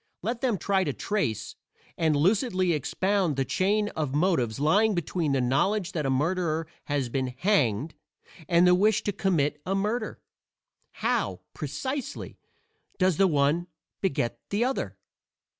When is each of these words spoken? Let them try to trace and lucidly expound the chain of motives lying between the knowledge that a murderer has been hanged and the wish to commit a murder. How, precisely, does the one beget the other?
Let 0.23 0.41
them 0.41 0.57
try 0.57 0.83
to 0.83 0.93
trace 0.93 1.55
and 1.95 2.15
lucidly 2.15 2.73
expound 2.73 3.35
the 3.35 3.45
chain 3.45 3.89
of 3.89 4.15
motives 4.15 4.59
lying 4.59 4.95
between 4.95 5.31
the 5.33 5.41
knowledge 5.41 5.91
that 5.91 6.07
a 6.07 6.09
murderer 6.09 6.65
has 6.85 7.07
been 7.07 7.27
hanged 7.37 7.93
and 8.49 8.65
the 8.65 8.73
wish 8.73 9.03
to 9.03 9.11
commit 9.11 9.61
a 9.63 9.75
murder. 9.75 10.19
How, 11.05 11.41
precisely, 11.53 12.39
does 12.97 13.17
the 13.17 13.27
one 13.27 13.67
beget 14.01 14.39
the 14.49 14.65
other? 14.65 14.97